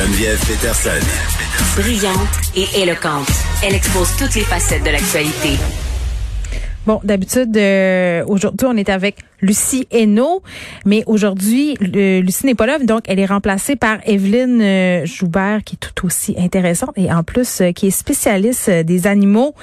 Geneviève 0.00 0.40
Peterson. 0.46 1.06
Brillante 1.76 2.16
et 2.56 2.80
éloquente, 2.80 3.28
elle 3.62 3.74
expose 3.74 4.16
toutes 4.16 4.34
les 4.34 4.44
facettes 4.44 4.82
de 4.82 4.88
l'actualité. 4.88 5.58
Bon, 6.86 7.02
d'habitude, 7.04 7.54
euh, 7.54 8.24
aujourd'hui, 8.26 8.66
on 8.66 8.78
est 8.78 8.88
avec 8.88 9.16
Lucie 9.42 9.86
Hainaut, 9.90 10.42
mais 10.86 11.02
aujourd'hui, 11.06 11.74
Lucie 11.80 12.46
n'est 12.46 12.54
pas 12.54 12.64
là, 12.64 12.78
donc 12.78 13.02
elle 13.08 13.18
est 13.18 13.26
remplacée 13.26 13.76
par 13.76 13.98
Evelyne 14.06 14.62
euh, 14.62 15.04
Joubert, 15.04 15.62
qui 15.64 15.74
est 15.74 15.78
tout 15.78 16.06
aussi 16.06 16.34
intéressante 16.38 16.92
et 16.96 17.12
en 17.12 17.22
plus, 17.22 17.60
euh, 17.60 17.72
qui 17.72 17.88
est 17.88 17.90
spécialiste 17.90 18.70
des 18.70 19.06
animaux 19.06 19.54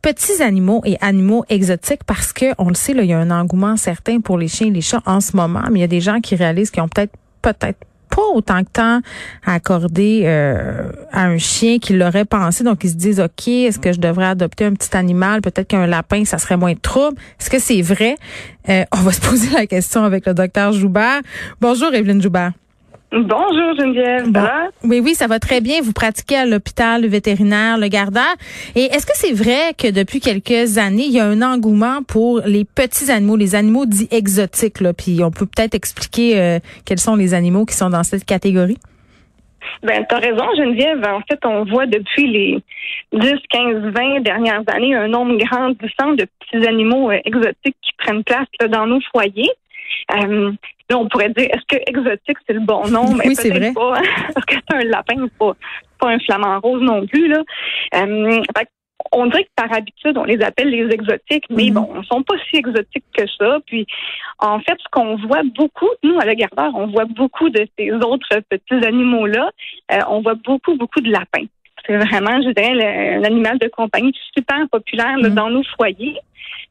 petits 0.00 0.42
animaux 0.42 0.80
et 0.86 0.96
animaux 1.02 1.44
exotiques 1.50 2.04
parce 2.06 2.32
que 2.32 2.46
on 2.56 2.68
le 2.68 2.74
sait 2.74 2.94
là, 2.94 3.02
il 3.02 3.10
y 3.10 3.12
a 3.12 3.18
un 3.18 3.30
engouement 3.30 3.76
certain 3.76 4.20
pour 4.20 4.38
les 4.38 4.48
chiens 4.48 4.68
et 4.68 4.70
les 4.70 4.80
chats 4.80 5.02
en 5.04 5.20
ce 5.20 5.36
moment, 5.36 5.64
mais 5.70 5.80
il 5.80 5.82
y 5.82 5.84
a 5.84 5.88
des 5.88 6.00
gens 6.00 6.20
qui 6.20 6.36
réalisent 6.36 6.70
qu'ils 6.70 6.82
ont 6.82 6.88
peut-être 6.88 7.12
peut-être 7.42 7.84
pas 8.14 8.22
autant 8.32 8.60
de 8.60 8.66
temps 8.72 9.00
à 9.44 9.54
accorder 9.54 10.22
euh, 10.24 10.90
à 11.12 11.24
un 11.24 11.38
chien 11.38 11.78
qu'il 11.78 11.98
l'aurait 11.98 12.24
pensé. 12.24 12.62
Donc, 12.62 12.84
ils 12.84 12.90
se 12.90 12.94
disent, 12.94 13.20
OK, 13.20 13.48
est-ce 13.48 13.78
que 13.78 13.92
je 13.92 13.98
devrais 13.98 14.26
adopter 14.26 14.64
un 14.64 14.74
petit 14.74 14.96
animal? 14.96 15.42
Peut-être 15.42 15.68
qu'un 15.68 15.86
lapin, 15.86 16.24
ça 16.24 16.38
serait 16.38 16.56
moins 16.56 16.74
trouble. 16.74 17.16
Est-ce 17.40 17.50
que 17.50 17.58
c'est 17.58 17.82
vrai? 17.82 18.16
Euh, 18.68 18.84
on 18.92 18.98
va 18.98 19.12
se 19.12 19.20
poser 19.28 19.50
la 19.50 19.66
question 19.66 20.04
avec 20.04 20.26
le 20.26 20.34
docteur 20.34 20.72
Joubert. 20.72 21.20
Bonjour, 21.60 21.92
Evelyne 21.92 22.22
Joubert. 22.22 22.52
Bonjour 23.12 23.76
Geneviève, 23.78 24.26
Oui, 24.82 25.00
oui, 25.00 25.14
ça 25.14 25.28
va 25.28 25.38
très 25.38 25.60
bien. 25.60 25.80
Vous 25.82 25.92
pratiquez 25.92 26.36
à 26.36 26.46
l'hôpital 26.46 27.06
vétérinaire 27.06 27.78
Le 27.78 27.86
Gardeur. 27.86 28.34
Et 28.74 28.86
est-ce 28.86 29.06
que 29.06 29.12
c'est 29.14 29.32
vrai 29.32 29.72
que 29.78 29.88
depuis 29.88 30.18
quelques 30.18 30.78
années, 30.78 31.04
il 31.04 31.12
y 31.12 31.20
a 31.20 31.24
un 31.24 31.40
engouement 31.40 32.02
pour 32.02 32.40
les 32.44 32.64
petits 32.64 33.12
animaux, 33.12 33.36
les 33.36 33.54
animaux 33.54 33.86
dits 33.86 34.08
exotiques? 34.10 34.80
Là? 34.80 34.92
Puis 34.92 35.22
on 35.22 35.30
peut 35.30 35.46
peut-être 35.46 35.74
expliquer 35.74 36.40
euh, 36.40 36.58
quels 36.84 36.98
sont 36.98 37.14
les 37.14 37.34
animaux 37.34 37.66
qui 37.66 37.74
sont 37.74 37.88
dans 37.90 38.02
cette 38.02 38.24
catégorie? 38.24 38.78
Ben, 39.84 40.04
tu 40.08 40.14
as 40.14 40.18
raison, 40.18 40.44
Geneviève. 40.56 41.04
En 41.06 41.20
fait, 41.20 41.38
on 41.44 41.64
voit 41.64 41.86
depuis 41.86 42.26
les 42.26 42.58
10, 43.12 43.32
15, 43.48 43.92
20 43.94 44.20
dernières 44.22 44.62
années 44.66 44.94
un 44.94 45.08
nombre 45.08 45.36
grandissant 45.36 46.12
de 46.12 46.26
petits 46.40 46.66
animaux 46.66 47.10
euh, 47.10 47.18
exotiques 47.24 47.76
qui 47.80 47.92
prennent 47.98 48.24
place 48.24 48.46
dans 48.70 48.86
nos 48.86 49.00
foyers. 49.12 49.50
Euh, 50.14 50.52
là, 50.90 50.98
on 50.98 51.08
pourrait 51.08 51.30
dire, 51.30 51.48
est-ce 51.50 51.76
que 51.76 51.82
exotique, 51.86 52.38
c'est 52.46 52.54
le 52.54 52.60
bon 52.60 52.86
nom? 52.88 53.14
Mais 53.14 53.28
oui, 53.28 53.34
c'est 53.34 53.50
vrai. 53.50 53.72
Pas, 53.72 54.00
parce 54.34 54.46
que 54.46 54.54
c'est 54.54 54.76
un 54.76 54.84
lapin, 54.84 55.14
c'est 55.18 55.38
pas, 55.38 55.52
pas 56.00 56.10
un 56.10 56.18
flamant 56.18 56.60
rose 56.60 56.82
non 56.82 57.06
plus. 57.06 57.28
Là. 57.28 57.42
Euh, 57.94 58.42
on 59.12 59.26
dirait 59.26 59.44
que 59.44 59.50
par 59.56 59.72
habitude, 59.72 60.16
on 60.16 60.24
les 60.24 60.42
appelle 60.42 60.68
les 60.68 60.92
exotiques, 60.92 61.44
mais 61.50 61.66
mhm. 61.66 61.74
bon, 61.74 61.88
ils 62.00 62.06
sont 62.06 62.22
pas 62.22 62.34
si 62.48 62.56
exotiques 62.56 63.04
que 63.16 63.24
ça. 63.38 63.58
Puis, 63.66 63.86
en 64.38 64.60
fait, 64.60 64.76
ce 64.78 64.88
qu'on 64.90 65.16
voit 65.16 65.42
beaucoup, 65.56 65.88
nous, 66.02 66.18
à 66.18 66.24
la 66.24 66.34
gardeur, 66.34 66.72
on 66.74 66.86
voit 66.88 67.04
beaucoup 67.04 67.48
de 67.50 67.66
ces 67.78 67.92
autres 67.92 68.40
petits 68.48 68.86
animaux-là. 68.86 69.50
Euh, 69.92 69.98
on 70.08 70.20
voit 70.20 70.34
beaucoup, 70.34 70.76
beaucoup 70.76 71.00
de 71.00 71.10
lapins. 71.10 71.46
C'est 71.86 71.96
vraiment, 71.96 72.40
je 72.42 72.50
dirais, 72.50 73.16
un 73.16 73.24
animal 73.24 73.58
de 73.58 73.68
compagnie 73.68 74.12
super 74.36 74.68
populaire 74.70 75.18
mhm. 75.18 75.34
dans 75.34 75.50
nos 75.50 75.62
foyers. 75.76 76.18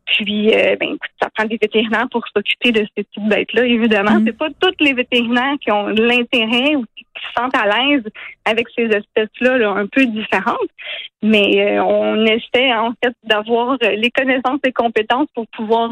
Puis, 0.05 0.53
euh, 0.53 0.75
ben, 0.79 0.89
écoute, 0.89 1.11
ça 1.21 1.29
prend 1.33 1.45
des 1.45 1.57
vétérinaires 1.57 2.07
pour 2.11 2.23
s'occuper 2.35 2.71
de 2.71 2.85
ces 2.95 3.03
petites 3.03 3.27
bêtes-là. 3.27 3.65
Évidemment, 3.65 4.19
mm. 4.19 4.23
c'est 4.25 4.37
pas 4.37 4.49
tous 4.59 4.83
les 4.83 4.93
vétérinaires 4.93 5.55
qui 5.61 5.71
ont 5.71 5.87
l'intérêt 5.87 6.75
ou 6.75 6.83
qui 6.95 7.02
se 7.23 7.33
sentent 7.41 7.55
à 7.55 7.65
l'aise 7.65 8.03
avec 8.45 8.67
ces 8.75 8.83
espèces-là 8.83 9.69
un 9.69 9.87
peu 9.87 10.05
différentes. 10.05 10.57
Mais 11.21 11.77
euh, 11.77 11.83
on 11.83 12.25
essaie 12.25 12.73
en 12.73 12.91
fait 13.01 13.13
d'avoir 13.23 13.77
euh, 13.83 13.91
les 13.95 14.11
connaissances 14.11 14.59
et 14.65 14.73
compétences 14.73 15.27
pour 15.33 15.47
pouvoir 15.47 15.91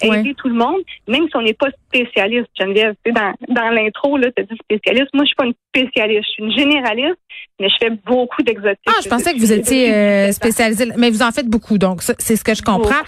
aider 0.00 0.34
tout 0.34 0.48
le 0.48 0.54
monde, 0.54 0.80
même 1.08 1.24
si 1.28 1.36
on 1.36 1.42
n'est 1.42 1.54
pas 1.54 1.68
spécialiste. 1.88 2.46
Geneviève, 2.58 2.94
tu 3.04 3.10
sais, 3.10 3.12
dans, 3.12 3.34
dans 3.48 3.70
l'intro, 3.70 4.18
tu 4.20 4.26
as 4.26 4.42
dit 4.44 4.58
spécialiste. 4.62 5.08
Moi, 5.14 5.24
je 5.24 5.28
suis 5.28 5.34
pas 5.34 5.46
une 5.46 5.54
spécialiste. 5.74 6.24
Je 6.26 6.30
suis 6.30 6.42
une 6.44 6.52
généraliste, 6.52 7.18
mais 7.58 7.68
je 7.68 7.74
fais 7.80 7.90
beaucoup 8.06 8.42
d'exotiques. 8.42 8.78
Ah, 8.86 9.00
je 9.02 9.08
pensais 9.08 9.34
que 9.34 9.38
vous 9.38 9.52
étiez 9.52 10.30
spécialisée, 10.32 10.86
mais 10.96 11.10
vous 11.10 11.22
en 11.22 11.32
faites 11.32 11.48
beaucoup, 11.48 11.78
donc 11.78 12.02
c'est 12.02 12.36
ce 12.36 12.44
que 12.44 12.54
je 12.54 12.62
comprends. 12.62 13.02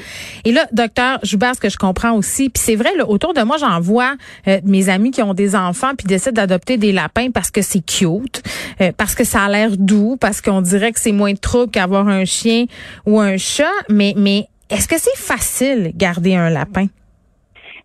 Et 0.44 0.52
là, 0.52 0.66
docteur 0.72 1.18
Joubert, 1.22 1.54
ce 1.54 1.60
que 1.60 1.69
je 1.69 1.76
comprends 1.78 2.12
aussi, 2.12 2.50
puis 2.50 2.62
c'est 2.62 2.76
vrai, 2.76 2.91
là, 2.97 3.08
autour 3.08 3.34
de 3.34 3.42
moi, 3.42 3.56
j'en 3.58 3.81
vois 3.81 4.14
euh, 4.48 4.60
mes 4.64 4.88
amis 4.88 5.10
qui 5.10 5.22
ont 5.22 5.34
des 5.34 5.56
enfants 5.56 5.92
puis 5.97 6.06
décident 6.06 6.32
d'adopter 6.32 6.76
des 6.76 6.92
lapins 6.92 7.31
parce 7.31 7.50
que 7.50 7.59
c'est 7.62 7.84
cute, 7.84 8.43
euh, 8.81 8.93
parce 8.97 9.15
que 9.15 9.25
ça 9.25 9.44
a 9.44 9.48
l'air 9.48 9.76
doux, 9.76 10.16
parce 10.21 10.41
qu'on 10.41 10.60
dirait 10.60 10.93
que 10.93 11.00
c'est 11.00 11.12
moins 11.12 11.32
de 11.32 11.38
trouble 11.38 11.71
qu'avoir 11.71 12.09
un 12.09 12.25
chien 12.25 12.66
ou 13.06 13.21
un 13.21 13.37
chat. 13.37 13.71
Mais, 13.88 14.15
mais 14.16 14.47
est-ce 14.71 14.88
que 14.88 14.98
c'est 14.98 15.16
facile 15.16 15.93
garder 15.94 16.34
un 16.34 16.50
lapin? 16.50 16.87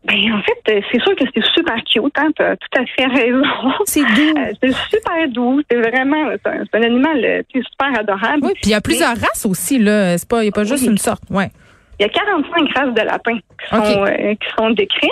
Ben, 0.06 0.34
en 0.34 0.42
fait, 0.44 0.84
c'est 0.92 1.02
sûr 1.02 1.16
que 1.16 1.24
c'est 1.34 1.44
super 1.56 1.76
cute, 1.84 2.14
hein, 2.18 2.30
t'as 2.36 2.56
tout 2.56 2.80
à 2.80 2.86
fait 2.86 3.08
raison. 3.08 3.42
C'est 3.86 4.02
doux. 4.02 4.38
Euh, 4.38 4.54
c'est 4.62 4.72
super 4.72 5.28
doux. 5.30 5.62
C'est 5.70 5.78
vraiment, 5.78 6.28
c'est 6.44 6.78
un, 6.78 6.84
animal 6.84 7.44
super 7.52 8.00
adorable. 8.00 8.44
Oui, 8.44 8.52
puis 8.54 8.66
il 8.66 8.70
y 8.70 8.76
a 8.76 8.82
plusieurs 8.82 9.18
races 9.18 9.48
aussi, 9.48 9.80
là. 9.80 10.18
C'est 10.18 10.30
pas, 10.30 10.42
il 10.42 10.44
n'y 10.44 10.50
a 10.50 10.52
pas 10.52 10.64
juste 10.64 10.86
une 10.86 11.00
sorte, 11.00 11.24
ouais. 11.32 11.50
Il 12.00 12.04
y 12.04 12.06
a 12.06 12.10
45 12.10 12.78
races 12.78 12.94
de 12.94 13.02
lapins 13.02 13.38
qui 13.38 13.70
sont, 13.70 14.06
euh, 14.06 14.36
qui 14.36 14.48
sont 14.58 14.70
décrites, 14.72 15.12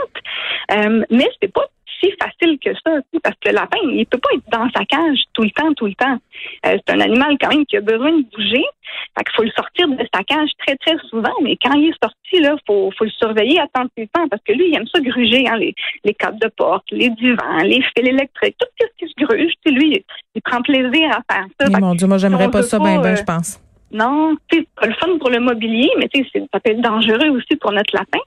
euh, 0.72 1.04
mais 1.10 1.30
c'est 1.42 1.52
pas 1.52 1.66
si 2.04 2.12
facile 2.22 2.58
que 2.60 2.74
ça, 2.74 3.00
parce 3.24 3.36
que 3.40 3.50
le 3.50 3.56
lapin, 3.56 3.78
il 3.84 4.06
peut 4.06 4.18
pas 4.18 4.30
être 4.36 4.50
dans 4.52 4.70
sa 4.76 4.86
cage 4.86 5.20
tout 5.34 5.44
le 5.44 5.52
temps, 5.52 5.74
tout 5.74 5.86
le 5.86 5.96
temps. 5.96 6.18
Euh, 6.66 6.78
c'est 6.86 6.94
un 6.94 7.00
animal 7.00 7.38
quand 7.40 7.50
même 7.50 7.66
qui 7.66 7.78
a 7.78 7.82
besoin 7.82 8.12
de 8.12 8.24
bouger. 8.36 8.64
Fait 9.18 9.24
qu'il 9.24 9.36
faut 9.36 9.44
le 9.44 9.52
sortir 9.52 9.88
de 9.88 10.08
sa 10.14 10.24
cage 10.24 10.50
très, 10.66 10.76
très 10.78 10.98
souvent, 11.10 11.34
mais 11.42 11.58
quand 11.62 11.74
il 11.74 11.90
est 11.90 12.04
sorti, 12.04 12.40
là, 12.40 12.56
faut, 12.68 12.92
faut 12.98 13.06
le 13.06 13.12
surveiller 13.12 13.60
attentivement 13.60 14.28
parce 14.30 14.42
que 14.44 14.54
lui, 14.54 14.70
il 14.70 14.76
aime 14.76 14.88
ça 14.94 15.02
gruger, 15.02 15.48
hein, 15.48 15.58
les, 15.58 15.74
les 16.04 16.14
câbles 16.14 16.40
de 16.40 16.50
porte, 16.50 16.86
les 16.92 17.10
divans, 17.10 17.58
les 17.64 17.82
fils 17.82 18.08
électriques, 18.08 18.56
tout 18.60 18.68
ce 18.80 18.86
qui 18.98 19.12
se 19.12 19.26
gruge. 19.26 19.54
Lui, 19.66 20.04
il, 20.36 20.42
prend 20.42 20.62
plaisir 20.62 21.10
à 21.10 21.34
faire 21.34 21.46
ça. 21.60 21.80
mon 21.80 21.96
Dieu, 21.96 22.08
moi, 22.08 22.18
j'aimerais 22.18 22.52
pas 22.52 22.64
ça, 22.64 22.80
ben, 22.80 23.02
ben, 23.02 23.16
je 23.16 23.24
pense. 23.24 23.60
Non, 23.92 24.36
c'est 24.52 24.68
pas 24.76 24.88
le 24.88 24.94
fun 24.96 25.18
pour 25.20 25.30
le 25.30 25.40
mobilier, 25.40 25.90
mais 25.98 26.10
ça 26.14 26.60
peut 26.60 26.72
être 26.72 26.82
dangereux 26.82 27.30
aussi 27.30 27.56
pour 27.56 27.72
notre 27.72 27.96
lapin. 27.96 28.20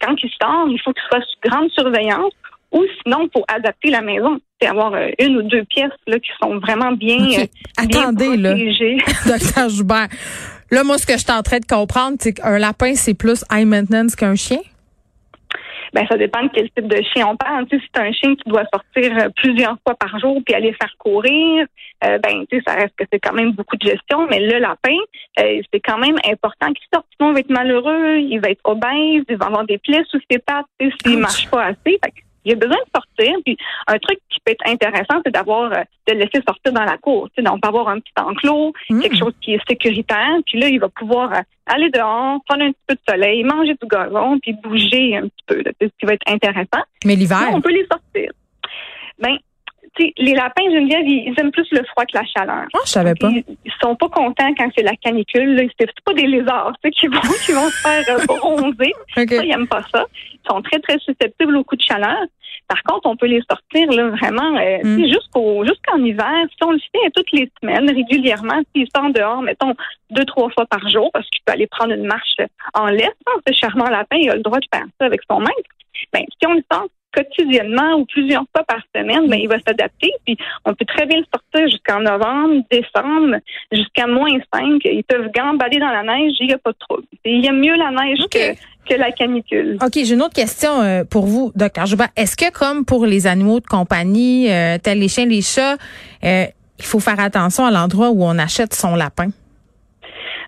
Quand 0.00 0.14
il 0.22 0.30
sort, 0.40 0.68
il 0.68 0.80
faut 0.80 0.92
qu'il 0.92 1.02
soit 1.10 1.20
sous 1.20 1.50
grande 1.50 1.70
surveillance 1.70 2.32
ou 2.72 2.84
sinon, 3.02 3.28
pour 3.28 3.44
adapter 3.48 3.90
la 3.90 4.00
maison, 4.00 4.38
c'est 4.60 4.68
avoir 4.68 4.94
euh, 4.94 5.08
une 5.18 5.36
ou 5.36 5.42
deux 5.42 5.64
pièces 5.64 5.90
là, 6.06 6.18
qui 6.18 6.30
sont 6.42 6.58
vraiment 6.58 6.92
bien, 6.92 7.18
euh, 7.18 7.46
Attendez, 7.76 8.36
là, 8.36 8.54
docteur 9.26 9.68
Joubert. 9.68 10.08
Là, 10.70 10.84
moi, 10.84 10.96
ce 10.98 11.06
que 11.06 11.12
je 11.12 11.18
suis 11.18 11.32
en 11.32 11.42
train 11.42 11.58
de 11.58 11.66
comprendre, 11.66 12.16
c'est 12.18 12.32
qu'un 12.32 12.58
lapin, 12.58 12.94
c'est 12.94 13.14
plus 13.14 13.44
high 13.50 13.66
maintenance 13.66 14.16
qu'un 14.16 14.34
chien? 14.34 14.60
ben 15.92 16.06
ça 16.10 16.16
dépend 16.16 16.42
de 16.42 16.50
quel 16.52 16.70
type 16.70 16.88
de 16.88 17.02
chien 17.12 17.26
on 17.28 17.36
parle. 17.36 17.66
Tu 17.66 17.76
sais, 17.76 17.82
si 17.82 17.90
c'est 17.94 18.00
un 18.00 18.12
chien 18.12 18.34
qui 18.34 18.48
doit 18.48 18.64
sortir 18.72 19.16
euh, 19.18 19.28
plusieurs 19.36 19.76
fois 19.86 19.94
par 19.94 20.18
jour 20.18 20.40
puis 20.44 20.54
aller 20.54 20.72
faire 20.72 20.94
courir, 20.98 21.66
euh, 22.04 22.18
ben 22.18 22.44
tu 22.50 22.56
sais, 22.56 22.62
ça 22.66 22.74
reste 22.74 22.94
que 22.96 23.04
c'est 23.12 23.20
quand 23.20 23.34
même 23.34 23.52
beaucoup 23.52 23.76
de 23.76 23.86
gestion. 23.86 24.26
Mais 24.30 24.40
le 24.40 24.58
lapin, 24.58 24.96
euh, 25.40 25.60
c'est 25.72 25.80
quand 25.80 25.98
même 25.98 26.16
important 26.24 26.72
qu'il 26.72 26.86
sorte. 26.92 27.06
Sinon, 27.16 27.30
il 27.30 27.34
va 27.34 27.40
être 27.40 27.50
malheureux, 27.50 28.18
il 28.18 28.40
va 28.40 28.50
être 28.50 28.60
obèse, 28.64 29.24
il 29.28 29.36
va 29.36 29.46
avoir 29.46 29.66
des 29.66 29.78
plaies 29.78 30.04
sous 30.10 30.20
ses 30.30 30.38
pattes, 30.38 30.66
tu 30.78 30.88
sais, 30.88 30.96
s'il 31.04 31.18
marche 31.18 31.48
pas 31.50 31.64
assez. 31.64 31.98
Fait 32.02 32.12
il 32.44 32.52
a 32.52 32.56
besoin 32.56 32.76
de 32.76 32.90
sortir. 32.94 33.36
Puis 33.44 33.56
un 33.86 33.98
truc 33.98 34.18
qui 34.30 34.40
peut 34.44 34.52
être 34.52 34.66
intéressant, 34.66 35.20
c'est 35.24 35.32
d'avoir 35.32 35.72
euh, 35.72 35.82
de 36.08 36.14
le 36.14 36.20
laisser 36.20 36.42
sortir 36.46 36.72
dans 36.72 36.84
la 36.84 36.98
cour. 36.98 37.28
Tu 37.30 37.34
sais, 37.36 37.42
donc, 37.42 37.56
on 37.56 37.60
peut 37.60 37.68
avoir 37.68 37.88
un 37.88 38.00
petit 38.00 38.12
enclos, 38.16 38.72
hmm. 38.90 39.00
quelque 39.00 39.16
chose 39.16 39.34
qui 39.40 39.54
est 39.54 39.68
sécuritaire. 39.68 40.38
Puis 40.46 40.58
là, 40.58 40.68
il 40.68 40.80
va 40.80 40.88
pouvoir 40.88 41.32
euh, 41.32 41.40
aller 41.66 41.90
dehors, 41.90 42.40
prendre 42.46 42.64
un 42.64 42.72
petit 42.72 42.84
peu 42.86 42.94
de 42.94 43.00
soleil, 43.08 43.44
manger 43.44 43.74
du 43.80 43.88
gazon, 43.88 44.38
puis 44.40 44.54
bouger 44.54 45.16
un 45.16 45.22
petit 45.22 45.44
peu. 45.46 45.62
C'est 45.80 45.86
ce 45.88 45.92
qui 45.98 46.06
va 46.06 46.14
être 46.14 46.28
intéressant. 46.28 46.82
Mais 47.04 47.16
l'hiver, 47.16 47.50
on 47.52 47.60
peut 47.60 47.72
les 47.72 47.86
sortir. 47.90 48.32
Ben, 49.18 49.36
les 49.98 50.34
lapins, 50.34 50.64
Geneviève, 50.64 51.06
ils, 51.06 51.28
ils 51.28 51.40
aiment 51.40 51.50
plus 51.50 51.68
le 51.70 51.84
froid 51.84 52.04
que 52.04 52.16
la 52.16 52.24
chaleur. 52.24 52.64
Ah, 52.72 52.78
je 52.84 52.90
savais 52.90 53.14
pas. 53.14 53.28
Ils, 53.28 53.72
sont 53.80 53.94
pas 53.96 54.08
contents 54.08 54.54
quand 54.56 54.68
c'est 54.76 54.82
la 54.82 54.96
canicule. 54.96 55.68
C'est 55.78 55.88
pas 56.04 56.14
des 56.14 56.26
lézards 56.26 56.72
qui 56.92 57.06
vont, 57.08 57.20
qui 57.44 57.52
vont 57.52 57.68
se 57.68 57.80
faire 57.82 58.04
euh, 58.08 58.24
bronzer. 58.26 58.92
ils 59.16 59.48
n'aiment 59.48 59.68
pas 59.68 59.82
ça. 59.92 60.04
Ils 60.14 60.48
sont 60.48 60.62
très, 60.62 60.78
très 60.80 60.98
susceptibles 60.98 61.56
au 61.56 61.64
coup 61.64 61.76
de 61.76 61.82
chaleur. 61.82 62.18
Par 62.68 62.82
contre, 62.84 63.06
on 63.06 63.16
peut 63.16 63.26
les 63.26 63.42
sortir 63.50 63.90
là, 63.90 64.08
vraiment 64.10 64.58
euh, 64.58 64.78
mm. 64.82 65.06
jusqu'au 65.12 65.64
jusqu'en 65.64 65.98
hiver. 65.98 66.32
Si 66.50 66.64
on 66.64 66.70
le 66.70 66.78
fait 66.78 67.10
toutes 67.14 67.32
les 67.32 67.50
semaines, 67.60 67.90
régulièrement, 67.90 68.60
s'ils 68.74 68.88
sont 68.96 69.10
dehors, 69.10 69.42
mettons 69.42 69.74
deux, 70.10 70.24
trois 70.24 70.48
fois 70.50 70.64
par 70.66 70.88
jour, 70.88 71.10
parce 71.12 71.28
qu'il 71.28 71.42
peut 71.44 71.52
aller 71.52 71.66
prendre 71.66 71.92
une 71.92 72.06
marche 72.06 72.36
en 72.74 72.86
laisse, 72.86 73.08
hein, 73.26 73.40
ce 73.46 73.52
charmant 73.52 73.90
lapin, 73.90 74.16
il 74.16 74.30
a 74.30 74.36
le 74.36 74.42
droit 74.42 74.58
de 74.58 74.66
faire 74.72 74.86
ça 74.98 75.06
avec 75.06 75.20
son 75.30 75.40
maître. 75.40 75.70
Ben, 76.12 76.22
si 76.40 76.46
on 76.46 76.54
le 76.54 76.64
sort 76.72 76.88
quotidiennement 77.12 77.94
ou 77.98 78.06
plusieurs 78.06 78.44
fois 78.54 78.64
par 78.64 78.80
semaine, 78.94 79.28
ben, 79.28 79.38
il 79.38 79.48
va 79.48 79.56
s'adapter. 79.66 80.12
Puis 80.24 80.36
on 80.64 80.74
peut 80.74 80.84
très 80.84 81.06
bien 81.06 81.18
le 81.18 81.24
sortir 81.32 81.68
jusqu'en 81.70 82.00
novembre, 82.00 82.64
décembre, 82.70 83.36
jusqu'à 83.70 84.06
moins 84.06 84.38
5. 84.52 84.80
Ils 84.84 85.04
peuvent 85.04 85.30
gambader 85.32 85.78
dans 85.78 85.90
la 85.90 86.02
neige, 86.02 86.34
il 86.40 86.48
n'y 86.48 86.54
a 86.54 86.58
pas 86.58 86.72
de 86.72 86.78
trouble. 86.78 87.04
Il 87.24 87.44
aime 87.46 87.60
mieux 87.60 87.76
la 87.76 87.90
neige 87.90 88.18
que, 88.30 88.54
que 88.88 88.98
la 88.98 89.12
canicule. 89.12 89.78
OK, 89.82 89.92
j'ai 89.94 90.14
une 90.14 90.22
autre 90.22 90.34
question 90.34 90.80
euh, 90.80 91.04
pour 91.04 91.26
vous, 91.26 91.52
docteur 91.54 91.86
Joubert. 91.86 92.08
Est-ce 92.16 92.36
que 92.36 92.50
comme 92.50 92.84
pour 92.84 93.06
les 93.06 93.26
animaux 93.26 93.60
de 93.60 93.66
compagnie, 93.66 94.50
euh, 94.50 94.78
tels 94.78 94.98
les 94.98 95.08
chiens, 95.08 95.26
les 95.26 95.42
chats, 95.42 95.76
euh, 96.24 96.46
il 96.78 96.84
faut 96.84 97.00
faire 97.00 97.20
attention 97.20 97.64
à 97.64 97.70
l'endroit 97.70 98.10
où 98.10 98.24
on 98.24 98.38
achète 98.38 98.74
son 98.74 98.96
lapin? 98.96 99.28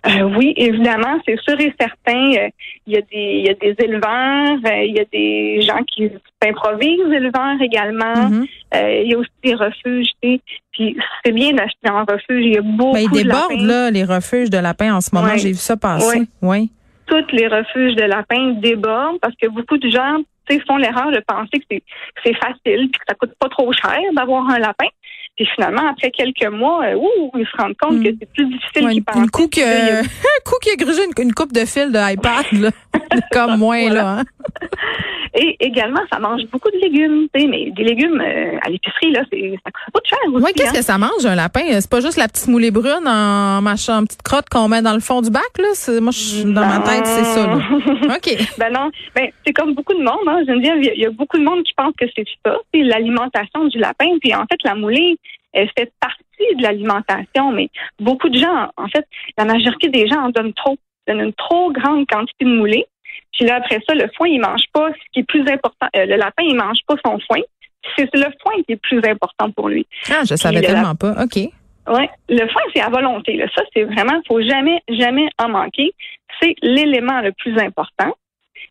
Euh, 0.07 0.23
oui, 0.37 0.53
évidemment, 0.55 1.19
c'est 1.27 1.39
sûr 1.41 1.59
et 1.59 1.73
certain. 1.79 2.33
Euh, 2.33 2.49
il 2.85 2.93
y 2.93 2.97
a 2.97 3.01
des, 3.01 3.07
il 3.11 3.45
y 3.45 3.49
a 3.49 3.53
des 3.53 3.75
éleveurs, 3.79 4.57
euh, 4.65 4.83
il 4.83 4.95
y 4.95 4.99
a 4.99 5.05
des 5.11 5.61
gens 5.61 5.81
qui 5.83 6.09
s'improvisent 6.41 7.11
éleveurs 7.11 7.61
également. 7.61 8.13
Mm-hmm. 8.13 9.03
il 9.03 9.11
y 9.11 9.15
a 9.15 9.17
aussi 9.17 9.31
des 9.43 9.55
refuges. 9.55 10.09
Puis 10.21 10.97
c'est 11.23 11.31
bien 11.31 11.53
d'acheter 11.53 11.89
en 11.89 12.05
refuge. 12.05 12.45
Il 12.45 12.53
y 12.53 12.57
a 12.57 12.61
beaucoup 12.61 12.93
ben, 12.93 13.07
ils 13.11 13.23
débordent, 13.23 13.59
de 13.59 13.67
là, 13.67 13.91
les 13.91 14.03
refuges 14.03 14.49
de 14.49 14.57
lapins 14.57 14.93
en 14.93 15.01
ce 15.01 15.09
moment. 15.13 15.35
J'ai 15.37 15.49
vu 15.49 15.55
ça 15.55 15.77
passer. 15.77 16.19
Ouais. 16.19 16.25
Oui. 16.41 16.71
Tous 17.07 17.25
les 17.31 17.47
refuges 17.47 17.95
de 17.95 18.03
lapins 18.03 18.53
débordent 18.53 19.19
parce 19.19 19.35
que 19.35 19.47
beaucoup 19.47 19.77
de 19.77 19.89
gens 19.89 20.17
tu 20.47 20.55
sais, 20.55 20.63
font 20.67 20.77
l'erreur 20.77 21.11
de 21.11 21.21
penser 21.27 21.59
que 21.59 21.65
c'est 21.69 21.79
que 21.79 22.21
c'est 22.23 22.35
facile 22.35 22.89
puis 22.91 22.99
que 22.99 23.05
ça 23.07 23.15
coûte 23.15 23.33
pas 23.39 23.49
trop 23.49 23.71
cher 23.73 23.99
d'avoir 24.15 24.47
un 24.49 24.59
lapin. 24.59 24.87
Puis 25.35 25.45
finalement, 25.53 25.89
après 25.89 26.11
quelques 26.11 26.47
mois, 26.49 26.85
euh, 26.85 26.95
ouh, 26.95 27.31
ils 27.37 27.45
se 27.45 27.57
rendent 27.61 27.75
compte 27.77 27.97
Mm. 27.99 28.03
que 28.03 28.09
c'est 28.19 28.29
plus 28.33 28.45
difficile 28.45 28.85
Ouais, 28.85 28.91
qu'ils 28.93 29.03
a- 29.07 29.17
un 30.35 30.41
coup 30.45 30.55
qui 30.61 30.69
a 30.71 30.75
grugé 30.77 31.01
une, 31.03 31.23
une 31.25 31.33
coupe 31.33 31.51
de 31.51 31.65
fil 31.65 31.91
de 31.91 32.13
iPad, 32.13 32.45
là. 32.53 32.69
Comme 33.31 33.57
moins, 33.57 33.81
Voilà. 33.87 34.01
là. 34.01 34.09
Hein? 34.19 34.23
Et 35.37 35.57
également, 35.59 35.99
ça 36.11 36.19
mange 36.19 36.43
beaucoup 36.51 36.69
de 36.71 36.77
légumes. 36.77 37.27
Mais 37.35 37.71
des 37.71 37.83
légumes 37.83 38.21
euh, 38.21 38.57
à 38.65 38.69
l'épicerie, 38.69 39.11
là, 39.11 39.21
c'est 39.31 39.51
ça, 39.63 39.71
ça 39.83 39.91
coûte 39.93 40.07
cher 40.07 40.19
aussi. 40.33 40.43
Oui, 40.45 40.51
qu'est-ce 40.55 40.69
hein. 40.69 40.73
que 40.73 40.81
ça 40.83 40.97
mange, 40.97 41.25
un 41.25 41.35
lapin? 41.35 41.61
C'est 41.81 41.89
pas 41.89 41.99
juste 41.99 42.17
la 42.17 42.27
petite 42.27 42.47
moulée 42.47 42.71
brune 42.71 43.05
en 43.05 43.61
machin, 43.61 44.05
petite 44.05 44.21
crotte 44.23 44.47
qu'on 44.49 44.67
met 44.69 44.81
dans 44.81 44.93
le 44.93 44.99
fond 45.01 45.21
du 45.21 45.29
bac, 45.29 45.43
là? 45.59 45.67
Moi, 45.99 46.11
je- 46.11 46.43
dans 46.43 46.65
ma 46.65 46.79
tête, 46.79 47.05
c'est 47.05 47.23
ça, 47.25 47.47
là. 47.47 47.57
OK. 48.15 48.37
Ben 48.57 48.71
non, 48.71 48.89
ben 49.15 49.29
c'est 49.45 49.51
comme 49.53 49.73
beaucoup 49.75 49.93
de 49.93 49.99
monde, 50.03 50.25
hein. 50.27 50.41
Je 50.47 50.53
veux 50.53 50.59
dire, 50.61 50.75
il 50.77 50.85
y 50.85 50.89
a- 50.89 50.93
il 50.93 51.01
y, 51.01 51.05
a 51.05 51.11
beaucoup 51.11 51.37
de 51.37 51.43
monde 51.43 51.63
qui 51.63 51.73
pense 51.73 51.93
que 51.99 52.05
c'est 52.15 52.23
ça, 52.45 52.55
c'est 52.73 52.81
l'alimentation 52.81 53.65
du 53.65 53.77
lapin. 53.77 54.07
Puis 54.21 54.33
en 54.33 54.45
fait, 54.49 54.57
la 54.63 54.75
moulée, 54.75 55.17
elle 55.53 55.69
fait 55.77 55.91
partie 55.99 56.55
de 56.57 56.63
l'alimentation, 56.63 57.51
mais 57.51 57.69
beaucoup 57.99 58.29
de 58.29 58.37
gens, 58.37 58.69
en 58.77 58.87
fait, 58.87 59.05
la 59.37 59.45
majorité 59.45 59.89
des 59.89 60.07
gens 60.07 60.21
en 60.21 60.29
donnent 60.29 60.53
trop, 60.53 60.77
donnent 61.07 61.21
une 61.21 61.33
trop 61.33 61.71
grande 61.71 62.05
quantité 62.07 62.45
de 62.45 62.49
moulée. 62.55 62.85
Puis 63.35 63.45
là, 63.45 63.55
après 63.55 63.79
ça, 63.87 63.93
le 63.93 64.09
foin, 64.15 64.27
il 64.27 64.39
mange 64.39 64.63
pas. 64.73 64.89
Ce 64.91 65.11
qui 65.13 65.19
est 65.19 65.23
plus 65.23 65.41
important, 65.41 65.87
euh, 65.95 66.05
le 66.05 66.15
lapin, 66.15 66.43
il 66.43 66.55
mange 66.55 66.79
pas 66.87 66.95
son 67.05 67.19
foin. 67.19 67.41
C'est 67.95 68.09
le 68.13 68.27
foin 68.41 68.53
qui 68.65 68.73
est 68.73 68.81
plus 68.81 69.01
important 69.07 69.51
pour 69.51 69.69
lui. 69.69 69.85
Ah, 70.09 70.23
je 70.27 70.35
savais 70.35 70.55
le 70.55 70.61
tellement 70.61 70.95
pas. 70.95 71.23
OK. 71.23 71.35
Ouais, 71.87 72.09
le 72.29 72.47
foin, 72.47 72.61
c'est 72.73 72.81
à 72.81 72.89
volonté. 72.89 73.37
Là. 73.37 73.45
Ça, 73.55 73.61
c'est 73.73 73.83
vraiment, 73.83 74.19
faut 74.27 74.41
jamais, 74.41 74.81
jamais 74.89 75.27
en 75.37 75.49
manquer. 75.49 75.93
C'est 76.41 76.55
l'élément 76.63 77.21
le 77.21 77.31
plus 77.33 77.57
important. 77.59 78.11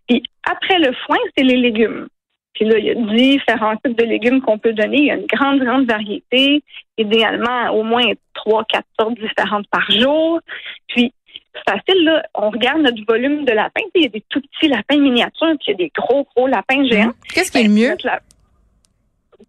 Puis 0.08 0.22
après 0.42 0.78
le 0.78 0.92
foin, 1.06 1.18
c'est 1.36 1.44
les 1.44 1.56
légumes. 1.56 2.08
Puis 2.54 2.64
là, 2.64 2.78
il 2.78 2.84
y 2.84 2.90
a 2.90 2.94
différents 2.94 3.76
types 3.76 3.98
de 3.98 4.04
légumes 4.04 4.40
qu'on 4.40 4.58
peut 4.58 4.72
donner. 4.72 4.98
Il 4.98 5.06
y 5.06 5.10
a 5.10 5.14
une 5.14 5.26
grande, 5.26 5.60
grande 5.60 5.86
variété. 5.86 6.62
Idéalement, 6.98 7.70
au 7.72 7.82
moins 7.82 8.04
trois, 8.32 8.64
quatre 8.64 8.86
sortes 8.98 9.18
différentes 9.18 9.66
par 9.68 9.90
jour. 9.90 10.40
Puis, 10.88 11.12
c'est 11.54 11.72
facile, 11.72 12.04
là. 12.04 12.22
On 12.34 12.50
regarde 12.50 12.80
notre 12.80 13.04
volume 13.06 13.44
de 13.44 13.52
lapin. 13.52 13.82
Puis, 13.92 14.02
il 14.02 14.02
y 14.02 14.06
a 14.06 14.10
des 14.10 14.24
tout 14.28 14.40
petits 14.40 14.68
lapins 14.68 14.98
miniatures, 14.98 15.54
puis 15.60 15.68
il 15.68 15.70
y 15.70 15.74
a 15.74 15.76
des 15.76 15.92
gros, 15.96 16.26
gros 16.34 16.46
lapins 16.46 16.84
géants. 16.86 17.12
Qu'est-ce 17.32 17.50
qui 17.50 17.58
est 17.58 17.62
le 17.64 17.68
Ben, 17.68 17.74
mieux? 17.74 17.96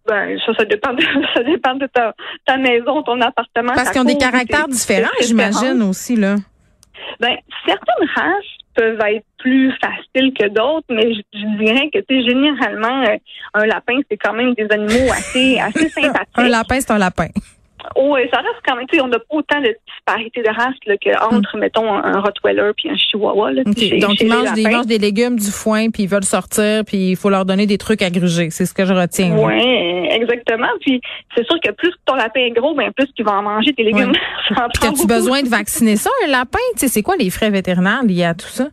Ben, 0.06 0.38
ça, 0.46 0.54
ça 0.54 0.64
dépend 0.64 0.92
de, 0.92 1.02
ça 1.34 1.42
dépend 1.42 1.74
de 1.74 1.86
ta, 1.86 2.14
ta 2.44 2.56
maison, 2.56 3.02
ton 3.02 3.20
appartement. 3.20 3.72
Parce 3.74 3.90
qu'ils 3.90 4.00
ont 4.00 4.04
des 4.04 4.18
caractères 4.18 4.68
différents, 4.68 5.10
j'imagine 5.20 5.82
aussi, 5.82 6.16
là. 6.16 6.36
Ben, 7.20 7.36
certaines 7.66 8.08
races 8.14 8.44
peuvent 8.74 9.00
être 9.08 9.24
plus 9.38 9.72
faciles 9.80 10.32
que 10.34 10.48
d'autres, 10.48 10.86
mais 10.90 11.14
je, 11.14 11.20
je 11.32 11.64
dirais 11.64 11.88
que, 11.92 11.98
tu 12.00 12.22
sais, 12.22 12.28
généralement, 12.28 13.04
euh, 13.04 13.16
un 13.54 13.66
lapin, 13.66 13.98
c'est 14.10 14.16
quand 14.16 14.34
même 14.34 14.54
des 14.54 14.66
animaux 14.70 15.10
assez, 15.12 15.58
assez 15.58 15.88
sympathiques. 16.00 16.28
Un 16.34 16.48
lapin, 16.48 16.80
c'est 16.80 16.90
un 16.90 16.98
lapin. 16.98 17.28
Oh, 17.94 18.16
ça 18.32 18.38
reste 18.38 18.60
quand 18.66 18.76
même, 18.76 18.86
tu 18.86 18.96
sais, 18.96 19.02
on 19.02 19.08
n'a 19.08 19.18
pas 19.18 19.24
autant 19.36 19.60
de 19.60 19.74
disparité 19.86 20.42
de 20.42 20.48
races 20.48 20.74
là, 20.86 20.94
qu'entre, 20.96 21.56
mettons, 21.56 21.92
un, 21.92 22.20
Rottweiler 22.20 22.70
puis 22.76 22.90
un 22.90 22.96
Chihuahua. 22.96 23.52
Là, 23.52 23.62
chez- 23.76 23.98
Donc, 23.98 24.16
chez 24.18 24.24
ils 24.24 24.28
mangent, 24.28 24.52
des, 24.54 24.62
ils 24.62 24.70
mangent 24.70 24.86
des 24.86 24.98
légumes, 24.98 25.36
du 25.38 25.50
foin, 25.50 25.90
puis 25.90 26.04
ils 26.04 26.08
veulent 26.08 26.24
sortir, 26.24 26.84
puis 26.84 27.10
il 27.10 27.16
faut 27.16 27.30
leur 27.30 27.44
donner 27.44 27.66
des 27.66 27.78
trucs 27.78 28.02
à 28.02 28.10
gruger. 28.10 28.50
C'est 28.50 28.66
ce 28.66 28.74
que 28.74 28.84
je 28.84 28.92
retiens. 28.92 29.36
Oui, 29.36 30.08
exactement. 30.10 30.68
Puis 30.80 31.00
c'est 31.36 31.46
sûr 31.46 31.56
que 31.62 31.70
plus 31.72 31.92
ton 32.04 32.14
lapin 32.14 32.40
est 32.40 32.50
gros, 32.50 32.74
ben 32.74 32.90
plus 32.92 33.06
tu 33.14 33.22
vas 33.22 33.32
en 33.32 33.42
manger 33.42 33.72
tes 33.72 33.84
légumes. 33.84 34.10
Ouais. 34.10 34.56
Puis 34.74 34.88
as-tu 34.88 35.06
besoin 35.06 35.42
de 35.42 35.48
vacciner 35.48 35.96
ça, 35.96 36.10
un 36.24 36.30
lapin? 36.30 36.58
Tu 36.74 36.80
sais, 36.80 36.88
c'est 36.88 37.02
quoi 37.02 37.16
les 37.16 37.30
frais 37.30 37.50
vétérinaires 37.50 38.02
liés 38.04 38.24
à 38.24 38.34
tout 38.34 38.46
ça? 38.48 38.68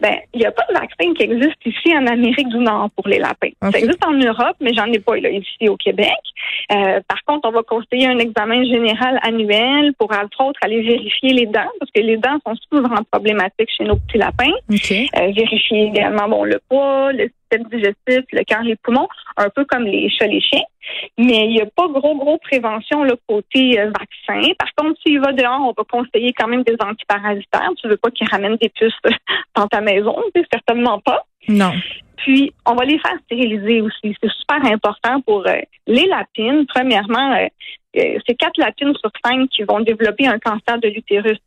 Ben, 0.00 0.16
il 0.34 0.40
n'y 0.40 0.46
a 0.46 0.52
pas 0.52 0.64
de 0.68 0.74
vaccin 0.74 1.12
qui 1.14 1.22
existe 1.22 1.64
ici 1.64 1.96
en 1.96 2.06
Amérique 2.06 2.48
du 2.48 2.58
Nord 2.58 2.90
pour 2.96 3.08
les 3.08 3.18
lapins. 3.18 3.50
Ça 3.62 3.78
existe 3.78 4.04
en 4.04 4.12
Europe, 4.12 4.56
mais 4.60 4.72
j'en 4.74 4.86
ai 4.86 4.98
pas 4.98 5.16
là, 5.16 5.30
ici 5.30 5.68
au 5.68 5.76
Québec. 5.76 6.10
Euh, 6.72 7.00
par 7.08 7.22
contre, 7.26 7.48
on 7.48 7.52
va 7.52 7.62
conseiller 7.62 8.06
un 8.06 8.18
examen 8.18 8.64
général 8.64 9.18
annuel 9.22 9.92
pour, 9.98 10.12
entre 10.12 10.44
autres, 10.44 10.58
aller 10.62 10.82
vérifier 10.82 11.32
les 11.32 11.46
dents, 11.46 11.70
parce 11.78 11.90
que 11.92 12.00
les 12.00 12.16
dents 12.16 12.38
sont 12.46 12.54
souvent 12.72 13.02
problématiques 13.10 13.70
chez 13.76 13.84
nos 13.84 13.96
petits 13.96 14.18
lapins. 14.18 14.52
OK. 14.70 14.92
Euh, 14.92 15.32
vérifier 15.32 15.84
également 15.84 16.28
bon 16.28 16.44
le 16.44 16.60
poids, 16.68 17.12
le 17.12 17.30
système 17.50 17.68
digestif, 17.68 18.24
le 18.32 18.44
cœur, 18.44 18.62
les 18.62 18.76
poumons, 18.76 19.08
un 19.36 19.48
peu 19.50 19.64
comme 19.64 19.84
les 19.84 20.10
chats, 20.10 20.26
les 20.26 20.40
chiens. 20.40 20.64
Mais 21.18 21.46
il 21.46 21.54
n'y 21.54 21.60
a 21.60 21.66
pas 21.66 21.88
gros, 21.88 22.16
gros 22.16 22.38
prévention 22.38 23.02
là, 23.02 23.14
côté 23.26 23.80
euh, 23.80 23.90
vaccin. 23.90 24.48
Par 24.58 24.72
contre, 24.76 25.00
s'il 25.04 25.20
va 25.20 25.32
dehors, 25.32 25.60
on 25.60 25.74
va 25.76 25.84
conseiller 25.90 26.32
quand 26.32 26.48
même 26.48 26.62
des 26.62 26.76
antiparasitaires. 26.80 27.70
Tu 27.80 27.88
veux 27.88 27.96
pas 27.96 28.10
qu'ils 28.10 28.28
ramènent 28.28 28.56
des 28.56 28.68
puces 28.68 28.92
euh, 29.06 29.10
dans 29.54 29.66
ta 29.66 29.80
maison, 29.80 30.16
certainement 30.52 31.00
pas. 31.00 31.24
Non. 31.48 31.72
Puis, 32.16 32.52
on 32.66 32.74
va 32.74 32.84
les 32.84 32.98
faire 32.98 33.16
stériliser 33.24 33.80
aussi. 33.80 34.16
C'est 34.20 34.30
super 34.32 34.64
important 34.64 35.20
pour 35.20 35.46
euh, 35.46 35.60
les 35.86 36.06
lapines. 36.06 36.66
Premièrement, 36.66 37.34
euh, 37.34 38.18
c'est 38.26 38.34
quatre 38.34 38.58
lapines 38.58 38.94
sur 38.94 39.10
cinq 39.24 39.48
qui 39.50 39.62
vont 39.62 39.80
développer 39.80 40.26
un 40.26 40.38
cancer 40.38 40.78
de 40.78 40.88
l'utérus. 40.88 41.38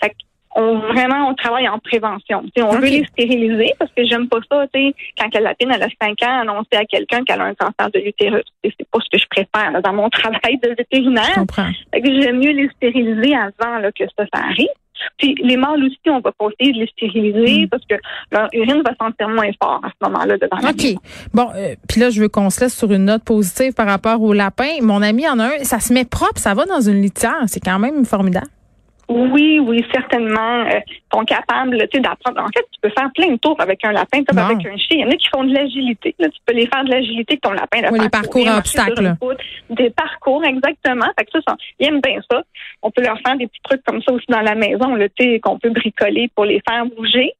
Fait 0.00 0.14
on, 0.56 0.78
vraiment, 0.78 1.28
on 1.28 1.34
travaille 1.34 1.68
en 1.68 1.78
prévention. 1.78 2.42
Tu 2.44 2.50
sais, 2.56 2.62
on 2.62 2.72
veut 2.78 2.88
les 2.88 3.04
stériliser 3.04 3.72
parce 3.78 3.90
que 3.96 4.04
j'aime 4.04 4.28
pas 4.28 4.38
ça, 4.50 4.66
tu 4.72 4.80
sais, 4.88 4.94
quand 5.18 5.32
la 5.34 5.40
lapine 5.40 5.70
elle 5.74 5.82
a 5.82 5.88
5 6.02 6.22
ans, 6.22 6.40
annoncer 6.40 6.76
à 6.76 6.84
quelqu'un 6.84 7.22
qu'elle 7.24 7.40
a 7.40 7.44
un 7.44 7.54
cancer 7.54 7.90
de 7.92 8.00
l'utérus. 8.00 8.42
C'est 8.64 8.88
pas 8.90 8.98
ce 9.00 9.08
que 9.12 9.18
je 9.18 9.26
préfère 9.30 9.70
là, 9.70 9.80
dans 9.80 9.92
mon 9.92 10.08
travail 10.10 10.58
de 10.62 10.70
Je 10.70 10.74
vétérinaire. 10.74 11.34
comprends. 11.34 11.70
Fait 11.92 12.00
que 12.00 12.20
j'aime 12.20 12.38
mieux 12.38 12.52
les 12.52 12.68
stériliser 12.70 13.34
avant 13.34 13.78
là, 13.78 13.92
que 13.92 14.04
ça, 14.18 14.24
ça 14.34 14.40
arrive. 14.44 14.66
Puis 15.18 15.34
les 15.42 15.58
mâles 15.58 15.84
aussi, 15.84 15.98
on 16.08 16.20
va 16.20 16.32
conseiller 16.38 16.72
de 16.72 16.78
les 16.78 16.86
stériliser 16.86 17.64
Mm. 17.66 17.68
parce 17.68 17.82
que 17.88 17.94
leur 18.32 18.48
urine 18.54 18.82
va 18.84 18.94
sentir 18.98 19.28
moins 19.28 19.50
fort 19.62 19.80
à 19.84 19.88
ce 19.88 20.08
moment-là 20.08 20.38
dedans 20.38 20.56
la 20.62 20.70
OK. 20.70 20.94
Bon, 21.34 21.50
euh, 21.54 21.74
puis 21.86 22.00
là, 22.00 22.08
je 22.10 22.20
veux 22.22 22.28
qu'on 22.28 22.48
se 22.48 22.60
laisse 22.62 22.74
sur 22.76 22.90
une 22.90 23.04
note 23.04 23.22
positive 23.22 23.74
par 23.74 23.86
rapport 23.86 24.20
au 24.22 24.32
lapin. 24.32 24.70
Mon 24.80 25.02
ami 25.02 25.28
en 25.28 25.38
a 25.38 25.44
un, 25.44 25.58
ça 25.64 25.80
se 25.80 25.92
met 25.92 26.06
propre, 26.06 26.38
ça 26.38 26.54
va 26.54 26.64
dans 26.64 26.80
une 26.80 27.02
litière. 27.02 27.36
C'est 27.46 27.60
quand 27.62 27.78
même 27.78 28.06
formidable. 28.06 28.46
Oui, 29.08 29.58
oui, 29.60 29.84
certainement. 29.92 30.64
Euh, 30.66 30.80
sont 31.16 31.24
capables 31.24 31.78
tu 31.88 31.96
sais, 31.96 32.00
d'apprendre. 32.00 32.40
En 32.40 32.48
fait, 32.48 32.66
tu 32.72 32.80
peux 32.82 32.90
faire 32.90 33.08
plein 33.14 33.32
de 33.32 33.36
tours 33.36 33.56
avec 33.58 33.84
un 33.84 33.92
lapin 33.92 34.22
comme 34.24 34.38
avec 34.38 34.58
un 34.66 34.76
chien. 34.76 34.98
Il 34.98 35.00
y 35.00 35.04
en 35.04 35.10
a 35.10 35.16
qui 35.16 35.28
font 35.28 35.44
de 35.44 35.54
l'agilité. 35.54 36.14
Tu 36.18 36.28
peux 36.44 36.54
les 36.54 36.66
faire 36.66 36.84
de 36.84 36.90
l'agilité 36.90 37.34
avec 37.34 37.40
ton 37.40 37.52
lapin. 37.52 37.80
le 37.82 37.92
Oui, 37.92 38.00
les 38.00 38.08
parcours 38.08 38.32
courir, 38.32 38.54
à 38.54 38.58
obstacles. 38.58 39.14
Des 39.70 39.90
parcours, 39.90 40.44
exactement. 40.44 41.06
Fait 41.18 41.24
que 41.24 41.40
ça, 41.46 41.56
ils 41.78 41.86
aiment 41.86 42.00
bien 42.00 42.18
ça. 42.30 42.42
On 42.82 42.90
peut 42.90 43.02
leur 43.02 43.18
faire 43.24 43.36
des 43.36 43.46
petits 43.46 43.60
trucs 43.62 43.82
comme 43.84 44.02
ça 44.02 44.12
aussi 44.12 44.26
dans 44.28 44.40
la 44.40 44.54
maison, 44.54 44.94
là, 44.94 45.08
tu 45.08 45.24
sais, 45.24 45.40
qu'on 45.40 45.58
peut 45.58 45.70
bricoler 45.70 46.28
pour 46.34 46.44
les 46.44 46.60
faire 46.68 46.84
bouger. 46.86 47.32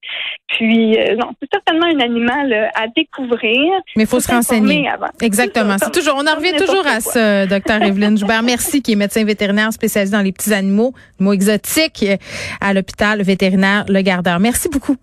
Puis, 0.48 0.98
euh, 0.98 1.16
non, 1.16 1.32
c'est 1.40 1.48
certainement 1.52 1.86
un 1.86 2.00
animal 2.00 2.52
euh, 2.52 2.66
à 2.74 2.86
découvrir. 2.88 3.72
Mais 3.96 4.04
il 4.04 4.06
faut 4.06 4.20
se 4.20 4.30
renseigner. 4.30 4.88
avant. 4.88 5.08
Exactement. 5.20 5.76
C'est 5.78 5.92
toujours, 5.92 6.14
on 6.16 6.26
en 6.26 6.36
revient 6.36 6.56
toujours 6.56 6.86
à 6.86 7.00
quoi. 7.00 7.12
ça, 7.12 7.46
docteur 7.46 7.82
Evelyne 7.82 8.16
Joubert. 8.16 8.42
Merci, 8.42 8.82
qui 8.82 8.92
est 8.92 8.96
médecin 8.96 9.24
vétérinaire 9.24 9.72
spécialisé 9.72 10.16
dans 10.16 10.22
les 10.22 10.32
petits 10.32 10.54
animaux, 10.54 10.92
animaux 11.18 11.32
exotiques 11.56 12.20
à 12.60 12.74
l'hôpital 12.74 13.22
vétérinaire 13.22 13.84
Le 13.88 14.00
Gardeur. 14.02 14.40
Merci 14.40 14.68
beaucoup. 14.68 14.96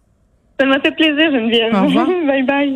Ça 0.60 0.66
m'a 0.66 0.80
fait 0.80 0.96
plaisir, 0.96 1.32
Geneviève. 1.32 1.74
Au 1.74 1.86
revoir. 1.88 2.08
bye 2.28 2.44
bye. 2.44 2.72